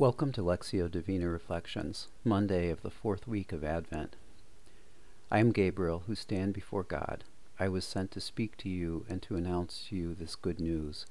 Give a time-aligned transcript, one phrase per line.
[0.00, 4.16] Welcome to Lectio Divina Reflections, Monday of the fourth week of Advent.
[5.30, 7.24] I am Gabriel, who stand before God.
[7.58, 11.04] I was sent to speak to you and to announce to you this good news.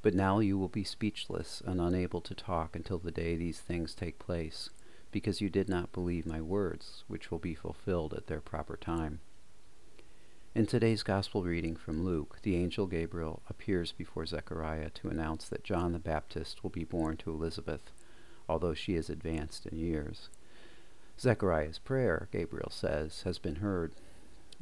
[0.00, 3.96] But now you will be speechless and unable to talk until the day these things
[3.96, 4.70] take place,
[5.10, 9.18] because you did not believe my words, which will be fulfilled at their proper time.
[10.54, 15.64] In today's Gospel reading from Luke, the angel Gabriel appears before Zechariah to announce that
[15.64, 17.90] John the Baptist will be born to Elizabeth
[18.48, 20.28] although she is advanced in years.
[21.18, 23.92] Zechariah's prayer, Gabriel says, has been heard.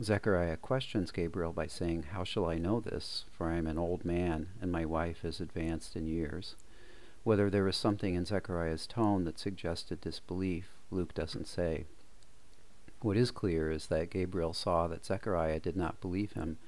[0.03, 3.25] Zechariah questions Gabriel by saying, How shall I know this?
[3.33, 6.57] For I am an old man, and my wife is advanced in years.
[7.23, 11.87] Whether there was something in Zechariah's tone that suggested disbelief, Luke doesn't say.
[13.01, 16.59] What is clear is that Gabriel saw that Zechariah did not believe him,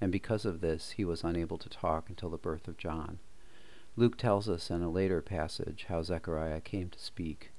[0.00, 3.18] and because of this he was unable to talk until the birth of John.
[3.98, 7.50] Luke tells us in a later passage how Zechariah came to speak.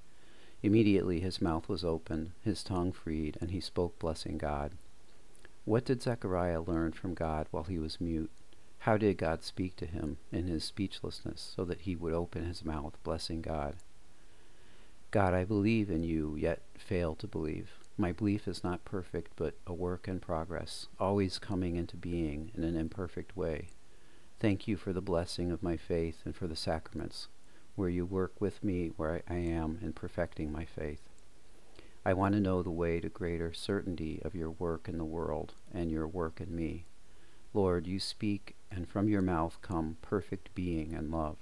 [0.61, 4.73] Immediately his mouth was open, his tongue freed, and he spoke blessing God.
[5.66, 8.29] What did Zechariah learn from God while he was mute?
[8.79, 12.63] How did God speak to him in his speechlessness so that he would open his
[12.63, 13.75] mouth blessing God?
[15.09, 17.72] God, I believe in you, yet fail to believe.
[17.97, 22.63] My belief is not perfect, but a work in progress, always coming into being in
[22.63, 23.69] an imperfect way.
[24.39, 27.27] Thank you for the blessing of my faith and for the sacraments,
[27.75, 31.02] where you work with me where I am in perfecting my faith.
[32.05, 35.55] I want to know the way to greater certainty of your work in the world
[35.73, 36.85] and your work in me.
[37.52, 41.38] Lord, you speak, and from your mouth come perfect being and love.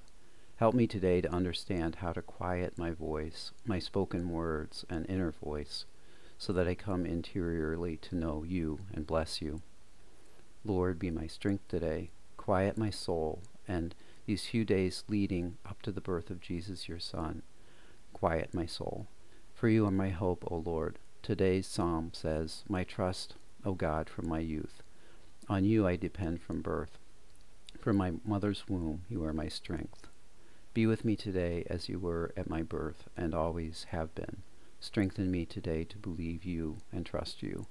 [0.56, 5.32] Help me today to understand how to quiet my voice, my spoken words, and inner
[5.32, 5.84] voice,
[6.38, 9.64] so that I come interiorly to know you and bless you.
[10.64, 12.12] Lord, be my strength today
[12.46, 13.96] quiet my soul, and
[14.28, 17.42] these few days leading up to the birth of Jesus your Son,
[18.14, 19.08] quiet my soul.
[19.56, 21.00] For you are my hope, O Lord.
[21.24, 23.34] Today's psalm says, My trust,
[23.66, 24.84] O God, from my youth.
[25.50, 27.00] On you I depend from birth.
[27.80, 30.06] From my mother's womb you are my strength.
[30.76, 34.44] Be with me today as you were at my birth and always have been.
[34.80, 37.66] Strengthen me today to believe you and trust you.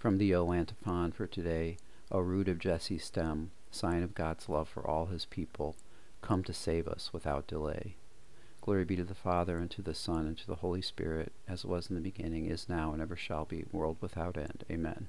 [0.00, 1.76] From the O antiphon for today,
[2.12, 5.76] O root of Jesse's stem, sign of God's love for all his people,
[6.22, 7.96] come to save us without delay.
[8.60, 11.64] Glory be to the Father, and to the Son, and to the Holy Spirit, as
[11.64, 14.64] it was in the beginning, is now, and ever shall be, world without end.
[14.70, 15.06] Amen.